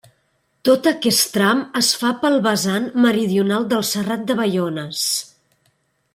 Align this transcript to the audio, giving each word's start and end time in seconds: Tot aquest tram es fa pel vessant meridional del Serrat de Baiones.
Tot 0.69 0.87
aquest 0.91 1.27
tram 1.35 1.61
es 1.81 1.89
fa 2.03 2.11
pel 2.23 2.39
vessant 2.47 2.89
meridional 3.05 3.69
del 3.75 3.87
Serrat 3.91 4.25
de 4.33 4.39
Baiones. 4.41 5.05